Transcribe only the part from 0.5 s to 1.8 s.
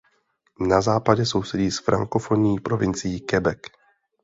Na západě sousedí s